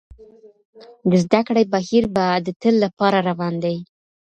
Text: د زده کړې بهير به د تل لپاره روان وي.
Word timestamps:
د 1.09 1.11
زده 1.23 1.41
کړې 1.47 1.63
بهير 1.73 2.05
به 2.15 2.25
د 2.45 2.47
تل 2.61 2.75
لپاره 2.85 3.17
روان 3.29 3.53
وي. 3.63 3.77